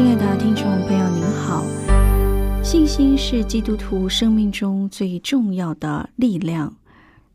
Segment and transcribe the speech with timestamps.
[0.00, 1.62] 亲爱的听众朋友，您好。
[2.64, 6.74] 信心是基督徒生命中最重要的力量，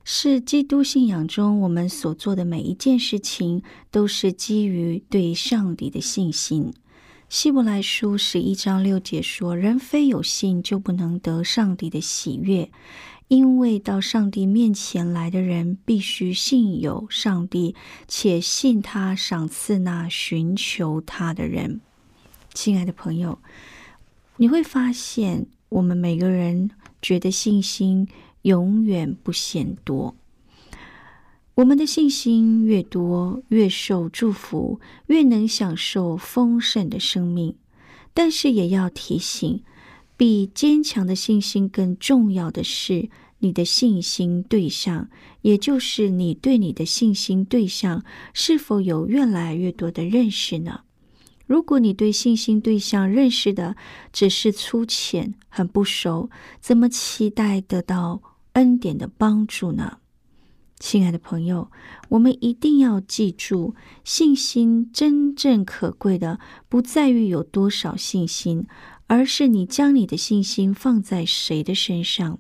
[0.04, 6.74] 是基督信仰中我们所做的每一件事情都是基于对上帝的信心。
[7.30, 12.68] 希伯来书十一章六节说：“人非有信，就不能得上帝的喜悦，
[13.28, 17.76] 因为到上帝面前来的人，必须信有上帝，
[18.08, 21.82] 且信他赏赐那寻求他的人。”
[22.56, 23.38] 亲爱的朋友，
[24.38, 28.08] 你会发现，我们每个人觉得信心
[28.44, 30.16] 永远不嫌多。
[31.56, 37.56] 我们的信心越多，越受祝福，越能享受丰盛的生命。
[38.14, 39.62] 但是，也要提醒，
[40.16, 45.10] 比坚强的信心更重要的是，你的信心对象，
[45.42, 50.82] 也就是你对你的信心对象是否有越来越多的认识呢？
[51.46, 53.76] 如果你对信心对象认识的
[54.12, 58.22] 只是粗浅、很不熟，怎么期待得到
[58.54, 59.98] 恩典的帮助呢？
[60.78, 61.72] 亲爱的朋友，
[62.10, 68.68] 我们一定要记住，信心真正可贵的不在于有多少信心，
[69.08, 72.40] 而是你将你的信心放在谁的身上。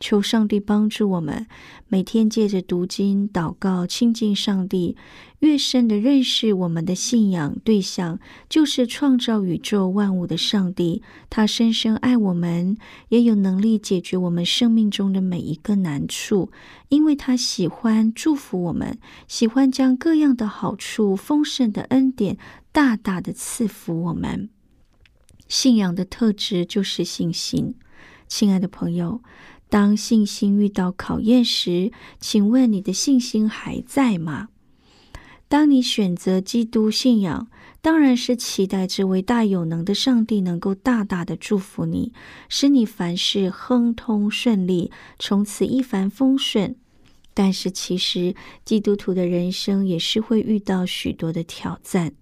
[0.00, 1.46] 求上帝帮助我们，
[1.88, 4.96] 每天借着读经、祷告、亲近上帝，
[5.40, 11.02] 越深的认识我们的信仰对象，就是创造宇宙万物的上帝。
[11.28, 12.76] 他深深爱我们，
[13.08, 16.50] 也有能力解决我们生命中的每一个难处，
[16.88, 22.38] 因为他喜欢祝福我们，喜欢将各样的好处、丰盛的恩典
[22.70, 24.48] 大大的赐福我们。
[25.48, 27.74] 信仰的特质就是信心，
[28.28, 29.22] 亲爱的朋友。
[29.68, 34.48] 当信心遇到考验时，请问你的信心还在吗？
[35.48, 37.48] 当你选择基督信仰，
[37.80, 42.12] 当然是期待这位大有能的上帝能够大大的祝福你，
[42.48, 46.76] 使你凡事亨通顺利，从此一帆风顺。
[47.40, 48.34] 但是，其实
[48.64, 52.12] 基督徒的人生也是会遇到许多的挑战。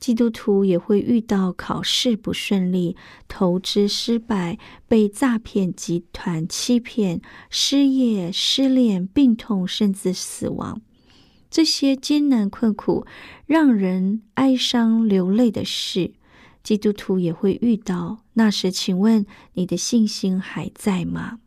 [0.00, 2.96] 基督徒也会遇到考试不顺利、
[3.28, 4.58] 投资失败、
[4.88, 10.82] 被诈骗集团欺骗、失业、失恋、病痛，甚至死亡。
[11.48, 13.06] 这些艰难困苦、
[13.46, 16.14] 让人哀伤流泪的事，
[16.64, 18.24] 基督徒也会遇到。
[18.32, 21.38] 那时，请问你的信心还在吗？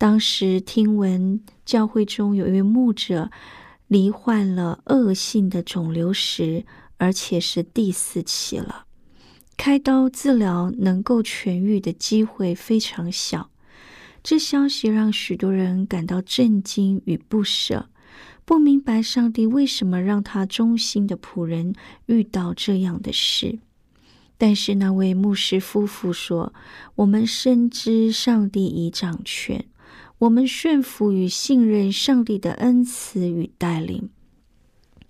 [0.00, 3.30] 当时听闻教会中有一位牧者
[3.86, 6.64] 罹患了恶性的肿瘤时，
[6.96, 8.86] 而且是第四期了，
[9.58, 13.50] 开刀治疗能够痊愈的机会非常小。
[14.22, 17.90] 这消息让许多人感到震惊与不舍，
[18.46, 21.74] 不明白上帝为什么让他忠心的仆人
[22.06, 23.58] 遇到这样的事。
[24.38, 26.54] 但是那位牧师夫妇说
[26.96, 29.62] ：“我们深知上帝已掌权。”
[30.20, 34.10] 我们顺服与信任上帝的恩赐与带领，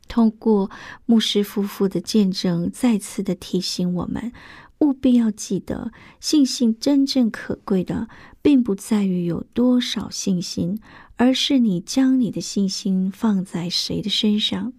[0.07, 0.71] 通过
[1.05, 4.33] 牧师夫妇的见证，再次的提醒我们，
[4.79, 5.91] 务必要记得，
[6.21, 8.09] 信心真正可贵的，
[8.41, 10.79] 并不在于有多少信心，
[11.17, 14.73] 而是你将你的信心放在谁的身上。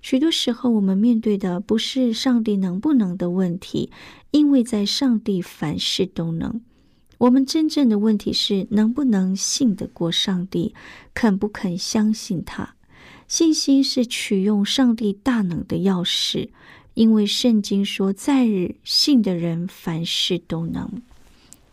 [0.00, 3.90] 许多时候，我们面对的不是上帝能不能的问题，
[4.30, 6.60] 因为在上帝凡事都能。
[7.24, 10.74] 我们真正的问题是能不能信得过上帝，
[11.14, 12.74] 肯不肯相信他？
[13.26, 16.50] 信心是取用上帝大能的钥匙，
[16.92, 21.00] 因为圣经说：“在日信的人，凡事都能。”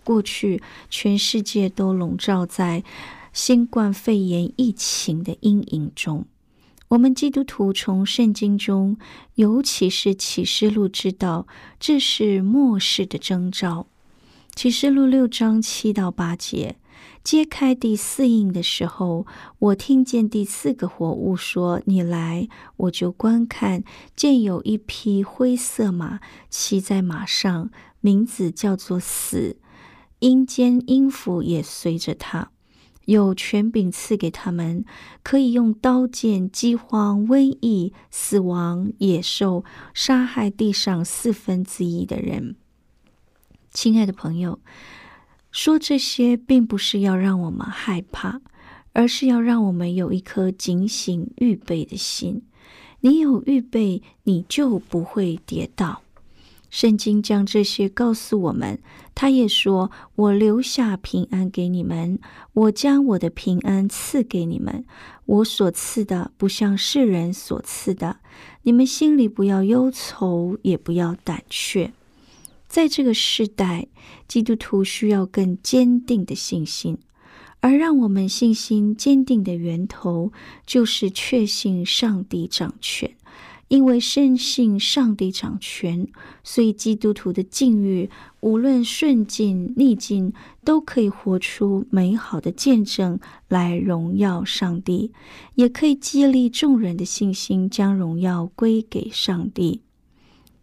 [0.06, 2.86] 过去，全世界都笼罩在
[3.34, 6.26] 新冠肺炎疫情的阴影中，
[6.88, 8.96] 我们基督徒从圣经中，
[9.36, 11.46] 尤其是启示录，知道
[11.78, 13.88] 这是末世的征兆。
[14.54, 16.76] 启示录六章七到八节，
[17.24, 19.26] 揭开第四印的时候，
[19.60, 23.84] 我听见第四个活物说：“你来，我就观看，
[24.16, 26.20] 见有一匹灰色马，
[26.50, 27.72] 骑在马上，
[28.02, 29.58] 名字叫做死，
[30.20, 32.52] 阴间阴府也随着他。”
[33.06, 34.86] 有权柄赐给他们，
[35.24, 42.58] 可以用刀剑、饥荒、瘟疫、死亡、野兽杀害地上四分之一的人。
[43.74, 44.60] 亲爱的朋友，
[45.50, 48.42] 说这些并不是要让我们害怕，
[48.92, 52.44] 而是要让我们有一颗警醒、预备的心。
[53.00, 56.02] 你有预备，你就不会跌倒。
[56.70, 58.80] 圣经将这些告诉我们，
[59.16, 62.20] 他也说：“我留下平安给你们，
[62.54, 64.86] 我将我的平安赐给你们。
[65.26, 68.18] 我所赐的不像世人所赐的，
[68.64, 71.94] 你们心里不要忧愁，也不要胆怯。”
[72.72, 73.90] 在这个时代，
[74.30, 76.98] 基督徒需要更坚定的信心，
[77.60, 80.32] 而让我们信心坚定的源头，
[80.66, 83.14] 就是确信上帝掌权。
[83.68, 86.08] 因为深信上帝掌权，
[86.46, 88.10] 所以基督徒的境遇，
[88.40, 90.32] 无论顺境逆境，
[90.64, 93.20] 都可以活出美好的见证
[93.50, 95.12] 来荣耀上帝，
[95.56, 99.82] 也可以激励众人的信心，将荣耀归给上帝。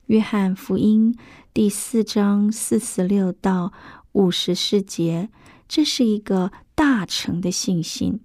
[0.06, 1.14] 约翰福音
[1.58, 3.72] 第四章四十六到
[4.12, 5.28] 五十四节，
[5.66, 8.20] 这是一个大成的信心。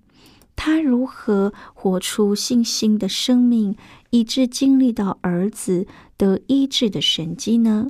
[0.56, 3.76] 他如何活出信心的生命，
[4.12, 7.88] 以致经历到儿子得医治的神迹呢？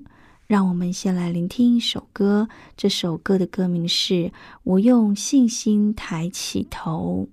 [0.47, 2.47] 让我们先来聆听一首歌。
[2.77, 4.13] 这首歌的歌名是
[4.63, 7.27] 《我用信心抬起头》。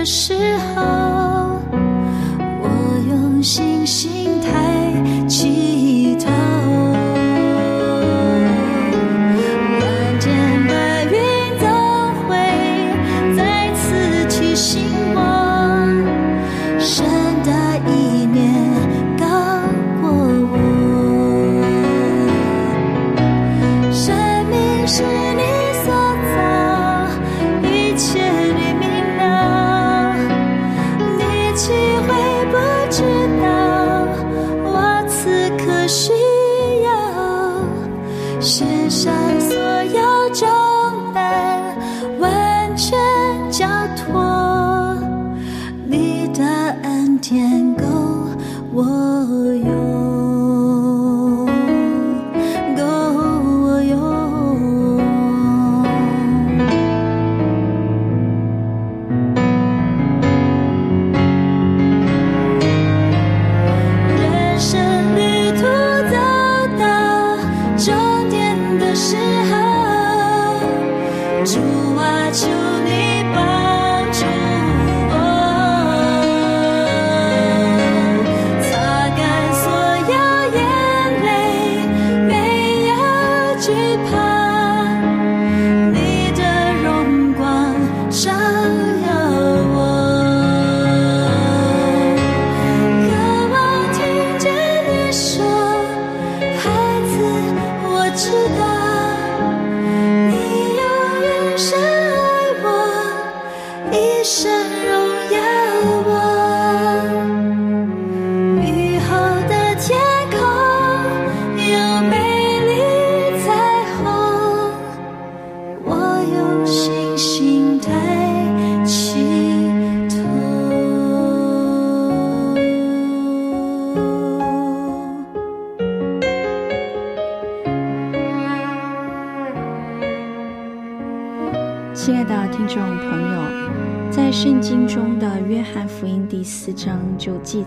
[0.00, 1.60] 的时候
[2.62, 4.29] 我用星星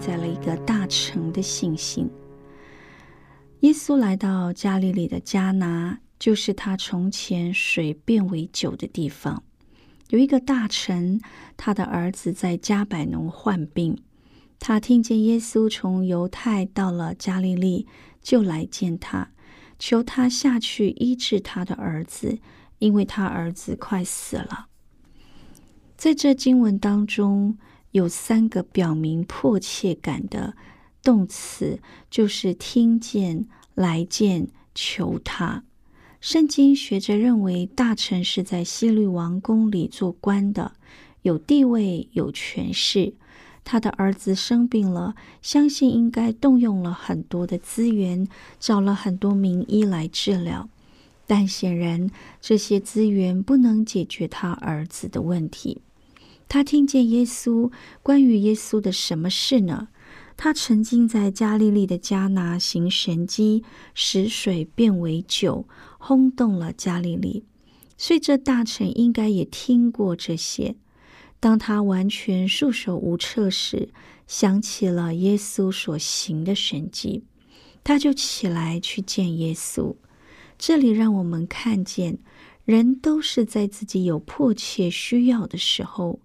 [0.05, 2.09] 载了一个大臣的信心。
[3.61, 9.41] 耶稣来到加利利的迦拿，就是他从前水变为酒的地方。
[10.09, 11.21] 有一个大臣，
[11.55, 13.97] 他的儿子在加百农患病，
[14.59, 17.87] 他听见耶稣从犹太到了加利利，
[18.21, 19.29] 就来见他，
[19.79, 22.39] 求他下去医治他的儿子，
[22.79, 24.67] 因为他儿子快死了。
[25.95, 27.57] 在这经文当中，
[27.93, 30.55] 有三个表明迫切感的
[31.01, 35.63] 动词，就是听见、来见、求他。
[36.19, 40.73] 圣经学者认为，大臣是在希律王宫里做官的，
[41.21, 43.13] 有地位、有权势。
[43.65, 48.27] 他的儿子生病了，相信应该动用了很多的资源，
[48.59, 50.67] 找了很多名医来治疗。
[51.27, 52.09] 但显然，
[52.41, 55.81] 这些资源不能解决他儿子的问题。
[56.53, 57.71] 他听见耶稣
[58.03, 59.87] 关于耶稣的什么事呢？
[60.37, 63.63] 他曾经在加利利的迦拿行神迹，
[63.95, 65.67] 使水变为酒，
[65.97, 67.43] 轰动了加利利。
[67.97, 70.75] 所以这大臣应该也听过这些。
[71.39, 73.89] 当他完全束手无策时，
[74.27, 77.23] 想起了耶稣所行的神迹，
[77.83, 79.95] 他就起来去见耶稣。
[80.59, 82.19] 这里让我们看见。
[82.65, 86.19] 人都是在自己有迫切需要的时候，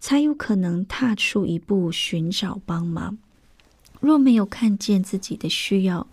[0.00, 3.18] 才有可能踏出一步寻找帮忙。
[4.00, 6.08] 若没有看见自己的需要，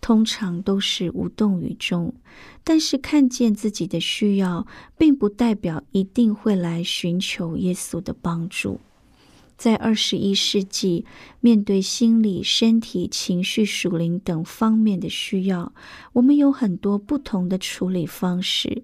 [0.00, 2.14] 通常都是无动于衷。
[2.62, 8.80] 但是看见自己的需要，并不代表一定会来寻求耶稣的帮助。
[9.56, 11.04] 在二十一世纪，
[11.40, 15.72] 面对心理、身体、情绪、属灵等方面的需要，
[16.14, 18.82] 我们有很多不同的处理方式。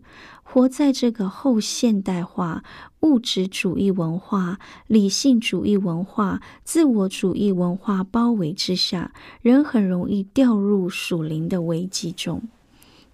[0.53, 2.65] 活在这个后现代化、
[3.03, 12.43] 物质主义文化、理性主义文化、自我主义文化包围之下，人很容易掉入属灵的危机中。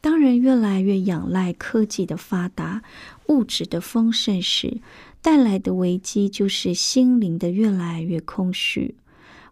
[0.00, 2.82] 当人越来越仰赖科技的发达、
[3.26, 4.80] 物质的丰盛时，
[5.20, 8.94] 带来的危机就是心灵的越来越空虚。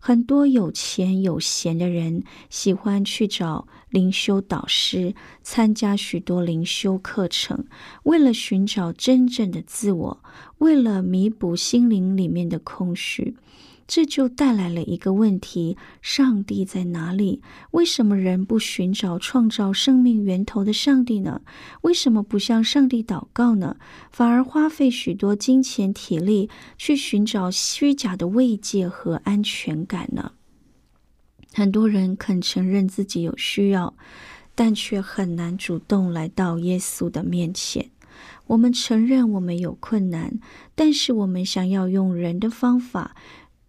[0.06, 7.64] 很多有钱有闲的人喜欢去找灵修导师，参加许多灵修课程，
[8.02, 10.22] 为了寻找真正的自我，
[10.58, 13.34] 为了弥补心灵里面的空虚。
[13.86, 17.42] 这就带来了一个问题：上帝在哪里？
[17.72, 21.42] 为什么人不寻找创造生命源头的上帝呢？
[21.82, 23.76] 为什么不向上帝祷告呢？
[24.10, 26.48] 反而花费许多金钱体力
[26.78, 30.32] 去寻找虚假的慰藉和安全感呢？
[31.52, 33.94] 很多人肯承认自己有需要，
[34.54, 37.90] 但却很难主动来到耶稣的面前。
[38.46, 40.38] 我们承认我们有困难，
[40.74, 43.14] 但是我们想要用人的方法。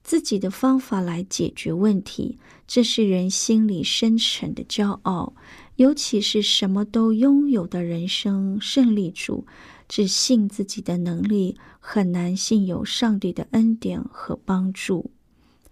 [0.06, 5.34] 自己的方法来解决问题，这是人心里深沉的骄傲。
[5.78, 9.48] 尤其是什么都拥有的人生胜利主，
[9.90, 15.10] 只信自己的能力，很难信有上帝的恩典和帮助。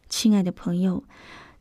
[0.09, 1.03] 亲爱的朋友，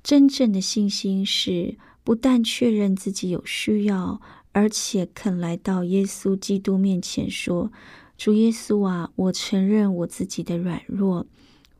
[0.03, 7.71] 真正的信心是不但确认自己有需要，而且肯来到耶稣基督面前说
[8.17, 11.27] ：“主耶稣啊，我承认我自己的软弱。”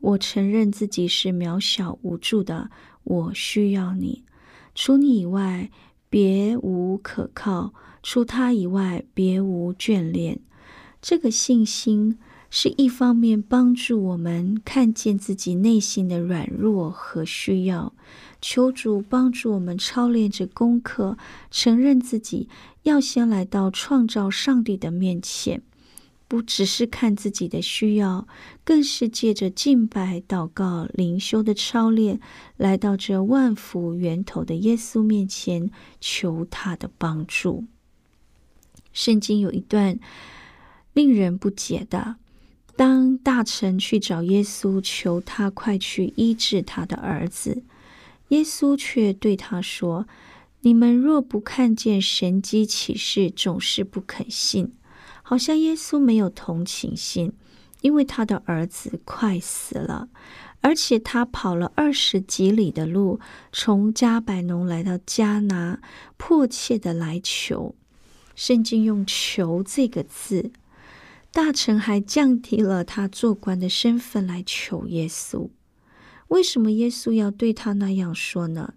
[0.03, 2.69] 我承认自己是渺小无助的，
[3.05, 4.25] 我需要你，
[4.75, 5.71] 除你以外
[6.09, 10.41] 别无可靠，除他以外别无眷恋。
[11.01, 12.19] 这个信心
[12.49, 17.93] 是一方面帮助我们看见自己内心的软弱和需要，
[18.41, 21.17] 求主帮助我们操练着功课，
[21.49, 22.49] 承认自己
[22.81, 25.63] 要先来到创造上帝的面前。
[26.33, 28.27] 不只是看自己的需要，
[28.63, 32.19] 更是借着敬拜、祷告、灵修的操练，
[32.57, 35.69] 来到这万福源头的耶稣面前，
[36.01, 37.65] 求他的帮助。
[38.93, 39.99] 圣经有一段
[40.93, 42.15] 令人不解的：
[42.75, 47.61] 当大臣去找耶稣，求他快去医治他的儿子，
[48.29, 50.07] 耶稣却对他说
[50.61, 54.73] ：“你们若不看见神机启示，总是不肯信。”
[55.23, 57.33] 好像耶稣没有同情心，
[57.81, 60.09] 因为他的儿子快死了，
[60.61, 63.19] 而且他跑了二十几里的路，
[63.51, 65.81] 从加百农来到加拿，
[66.17, 67.73] 迫切的来求。
[68.35, 70.51] 圣经用“求”这个字，
[71.31, 75.49] 大臣还降低了他做官的身份来求耶稣。
[76.27, 78.73] 为什么耶稣要对他那样说呢？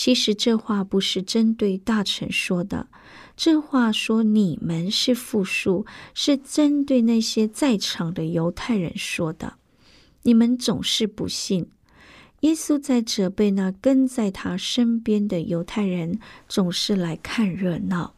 [0.00, 2.88] 其实这话不是针对大臣说的，
[3.36, 9.56] 这话说你们是复数，是针对那些在场的犹太人说的。
[10.22, 11.68] 你们总是不信。
[12.40, 18.14] 耶稣在责备那跟在他身边的犹太人，总是来看热闹。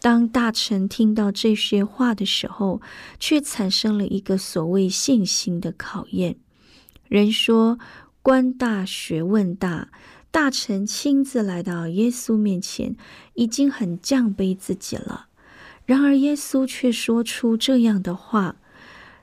[0.00, 2.82] 当大臣听到这些话的时候，
[3.20, 6.34] 却产生了一个所谓信心的考验。
[7.08, 7.78] 人说
[8.20, 9.88] 官大学问大。
[10.32, 12.96] 大臣亲自来到耶稣面前，
[13.34, 15.26] 已经很降卑自己了。
[15.84, 18.56] 然而，耶稣却说出这样的话。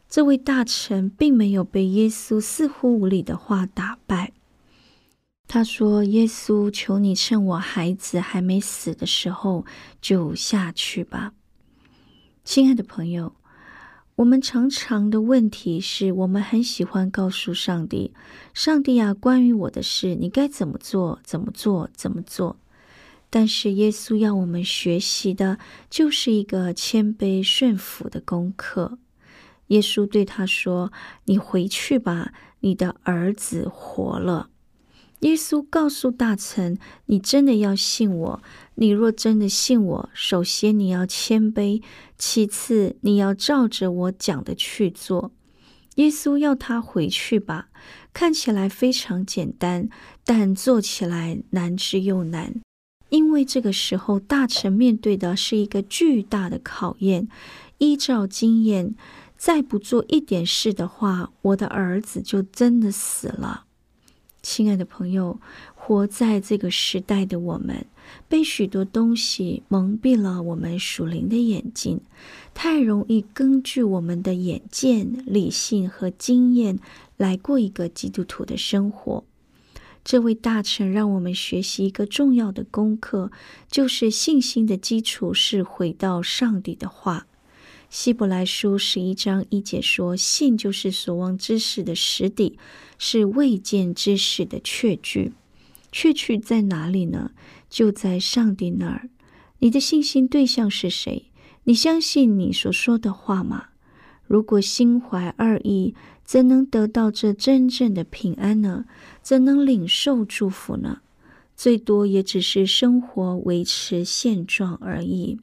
[0.07, 4.33] 这位大臣并没有被耶稣似乎无礼的话打败。
[5.47, 9.65] 他说：“耶稣，求你趁我孩子还没死的时候，
[9.99, 11.33] 就下去吧。”
[12.45, 13.33] 亲爱的朋友。
[14.19, 18.11] 我们常常的问题是我们很喜欢告诉上帝
[18.53, 21.21] ：“上帝啊，关于我的事，你该怎么做？
[21.23, 21.89] 怎么做？
[21.95, 22.57] 怎么做？”
[23.31, 25.57] 但是耶稣要我们学习的，
[25.89, 28.97] 就是一个谦卑顺服的功课。
[29.67, 30.91] 耶稣对他说
[31.23, 34.49] ：“你回去吧，你的儿子活了。”
[35.19, 36.77] 耶稣告诉大臣
[37.07, 38.41] ：“你真的要信我？
[38.75, 41.81] 你若真的信我，首先你要谦卑，
[42.17, 45.31] 其次你要照着我讲的去做。”
[45.95, 47.67] 耶稣要他回去吧，
[48.13, 49.89] 看起来非常简单，
[50.23, 52.61] 但做起来难之又难。
[53.09, 57.27] 因为这个时候大臣面对的是一个巨大的考验。
[57.79, 58.95] 依照经验，
[59.35, 63.65] 再不做一点事的话，我的儿子就真的死了。
[64.41, 65.39] 亲爱的朋友，
[65.75, 67.85] 活在这个时代的我们，
[68.27, 71.99] 被许多东西蒙蔽了我们属灵的眼睛，
[72.53, 76.79] 太容易根据我们的眼见、理性和经验
[77.17, 79.23] 来过一个基督徒的生活。
[80.05, 83.31] 这位大臣让我们学习一个重要的功课，
[83.69, 87.27] 就是信心的基础是回到上帝的话。
[87.89, 92.59] 希伯来书十一章一节说：“信就是所望之事的实底，
[92.99, 95.33] 是未见之事的确据。
[95.91, 97.31] 确据在哪里呢？
[97.67, 99.09] 就在上帝那儿。
[99.57, 101.31] 你的信心对象是谁？
[101.63, 103.69] 你相信你所说的话吗？
[104.27, 108.85] 如果心怀二意，怎能得到这真正的平安呢？
[109.23, 111.01] 怎能领受祝福呢？
[111.55, 115.39] 最多也只是生活维持现状而已。”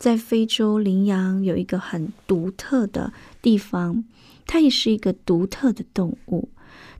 [0.00, 4.02] 在非洲羚羊有一个很独特的地方，
[4.46, 6.48] 它也是一个独特的动物，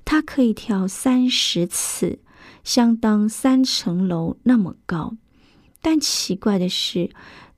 [0.05, 2.19] 它可以跳三十次，
[2.63, 5.17] 相当三层楼那么高。
[5.81, 7.09] 但奇怪的是，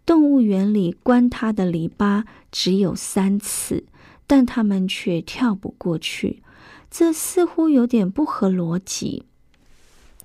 [0.07, 3.85] 动物园里关它的篱笆只有三尺，
[4.29, 6.41] 但它们却跳不过去，
[6.89, 9.25] 这似乎有点不合逻辑。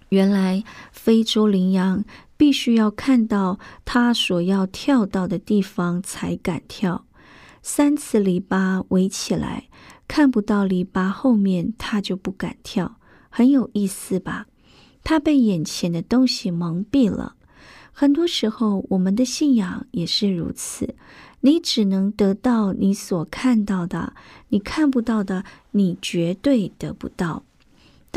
[0.10, 2.06] 原来非洲羚羊。
[2.38, 7.06] 必须要看到他所要跳到的地方才敢跳。
[7.62, 9.68] 三次篱笆围起来，
[10.08, 12.98] 看不到篱笆后面，他就不敢跳。
[13.30, 14.46] 很有意思吧？
[15.04, 17.36] 他被眼前的东西蒙蔽了。
[17.92, 20.96] 很多时候，我们的信仰也是如此。
[21.42, 24.14] 你只能得到你所看到的，
[24.50, 27.44] 你看不到的，你绝对得不到。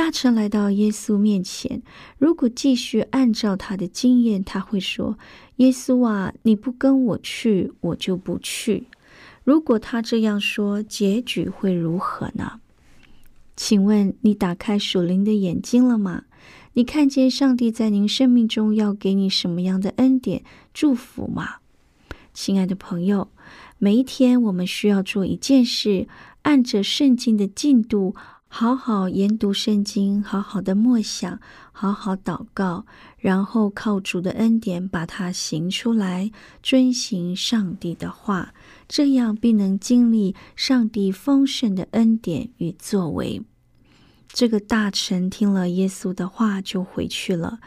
[0.02, 1.82] 大臣来到耶稣面前，
[2.16, 5.18] 如果继续按照他的经验，他会说
[5.56, 8.86] ：“耶稣啊，你不跟我去，我就不去。”
[9.44, 12.60] 如果他这样说，结局会如何呢？
[13.54, 16.24] 请问你打开属灵的眼睛了吗？
[16.72, 21.56] 你看见上帝在您生命中要给你什么样的恩典祝福吗？
[22.32, 23.28] 亲爱的朋友，
[23.76, 26.08] 每一天我们需要做一件事，
[26.40, 28.16] 按着圣经的进度。
[28.52, 31.38] 好好研读圣经，好好的默想，
[31.70, 32.84] 好好祷告，
[33.16, 38.52] 然后靠主的恩典把它行出来，遵行上帝的话，
[38.88, 43.40] 这样必能经历上帝丰盛的恩典与作为。
[44.32, 47.60] 这个大臣听了耶稣的话，就回去了。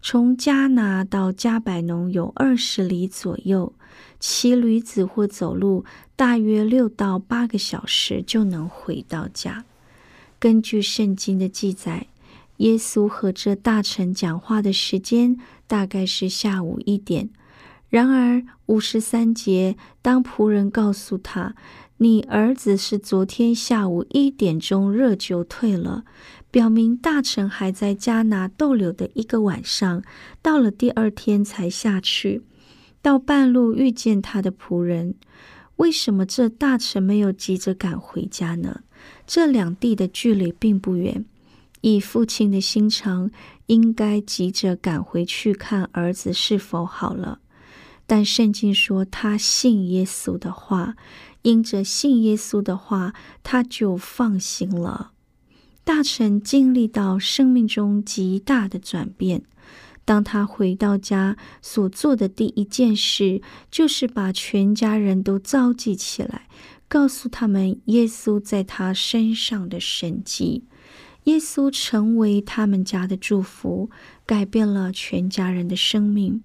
[0.00, 3.74] 从加拿到加百农有二十里左右，
[4.18, 5.84] 骑驴子或走路
[6.16, 9.66] 大约六到八个小时就能回到家。
[10.40, 12.06] 根据圣经的记载，
[12.56, 17.28] 耶稣和这大臣讲话的时间大概是下午一点。
[17.90, 21.54] 然而五十三节，当仆人告诉他
[21.98, 26.04] ：“你儿子是昨天下午一点钟热酒退了。”
[26.50, 30.02] 表明大臣还在家拿逗留的一个晚上，
[30.40, 32.42] 到了第二天才下去。
[33.02, 35.14] 到半路遇见他的仆人，
[35.76, 38.80] 为什么这大臣没有急着赶回家呢？
[39.26, 41.24] 这两地的距离并不远，
[41.80, 43.30] 以父亲的心肠，
[43.66, 47.40] 应该急着赶回去看儿子是否好了。
[48.06, 50.96] 但圣经说他信耶稣的话，
[51.42, 55.12] 因着信耶稣的话，他就放心了。
[55.84, 59.42] 大臣经历到生命中极大的转变。
[60.04, 66.48] 当他回到家，所做的第一件事就是把全家人都召集起来，
[66.90, 70.64] 告诉他们耶稣在他身上的神迹。
[71.24, 73.88] 耶稣成为他们家的祝福，
[74.26, 76.42] 改变了全家人的生命。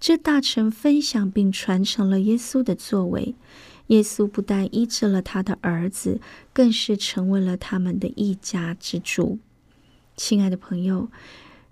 [0.00, 3.36] 这大臣分享并传承了耶稣的作为。
[3.86, 6.20] 耶稣不但医治了他的儿子，
[6.52, 9.38] 更是成为了他们的一家之主。
[10.16, 11.08] 亲爱的朋友，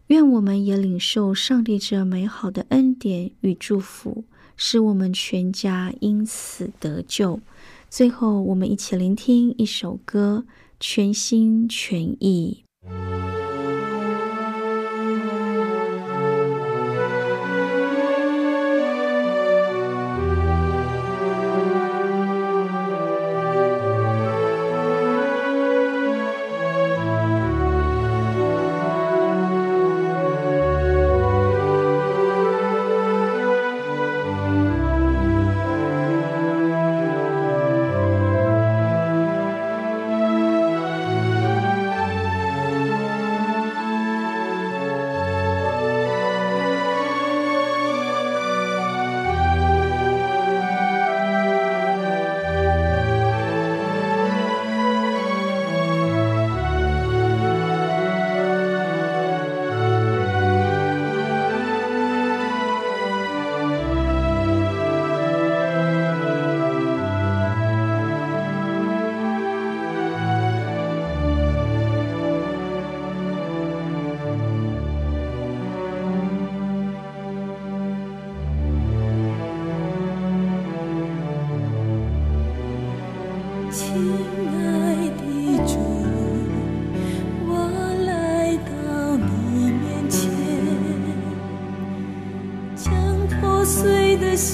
[0.06, 4.22] 愿我们也领受上帝这美好的恩典与祝福，
[4.56, 7.40] 使我们全家因此得救。
[7.94, 10.46] 最后，我们一起聆听一首歌，
[10.80, 12.64] 全心全意。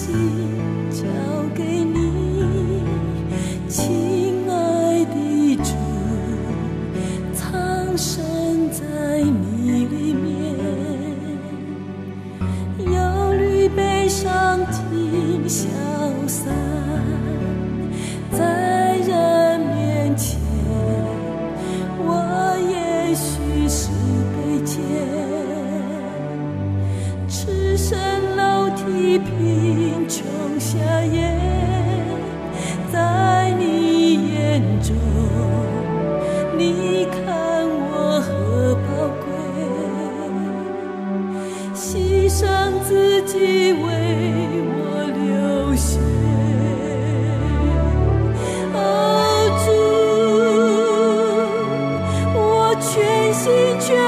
[0.08, 0.67] 心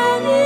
[0.01, 0.40] Hallelujah.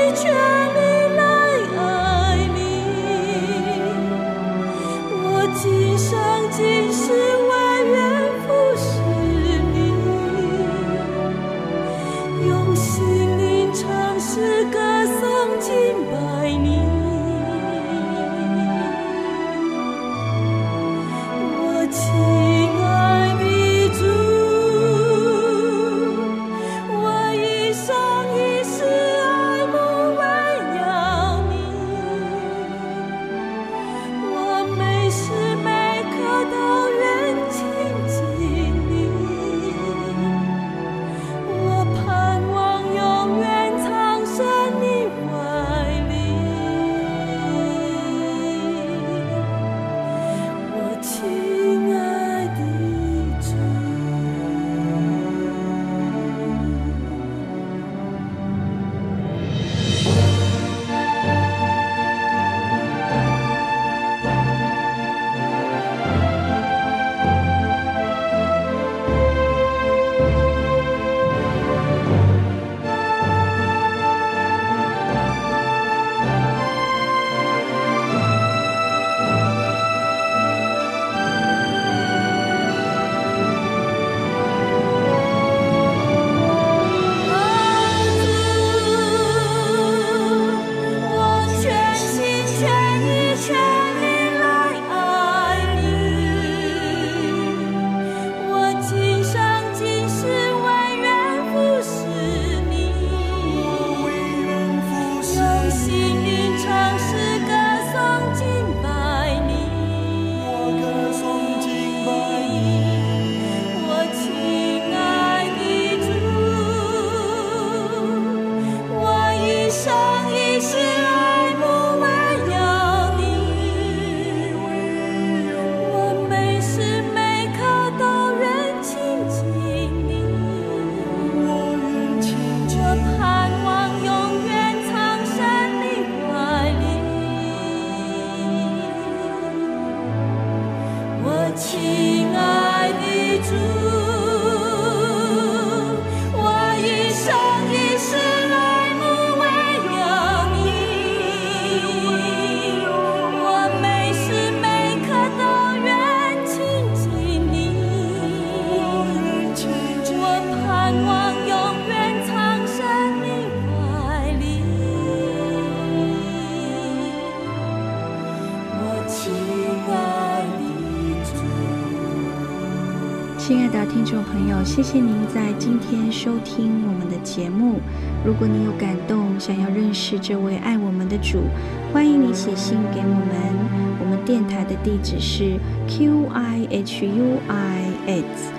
[173.94, 177.80] 听众朋友，谢谢您在今天收听我们的节目。
[178.26, 181.44] 如果你有感动，想要认识这位爱我们的主，
[181.92, 184.00] 欢迎你写信给我们。
[184.00, 188.50] 我们电台的地址是 q i h u i s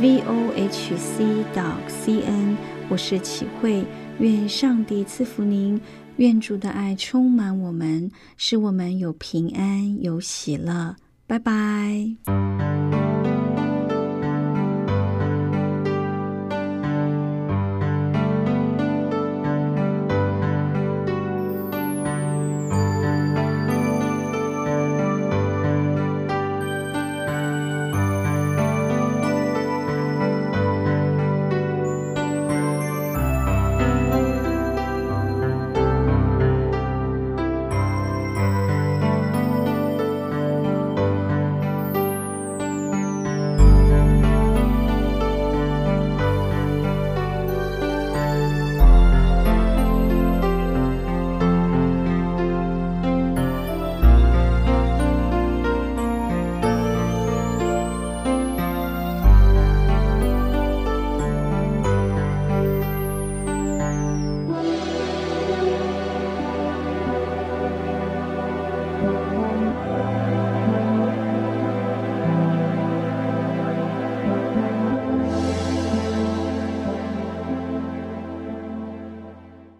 [0.00, 2.56] v o h c dot c n。
[2.88, 3.84] 我是启慧，
[4.20, 5.80] 愿上帝赐福您，
[6.18, 10.94] 愿主的爱充满我们，使我们有平安有喜乐。
[11.26, 12.73] 拜拜。